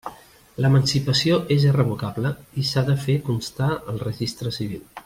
[0.63, 4.87] L'emancipació és irrevocable i s'ha de fer constar al Registre Civil.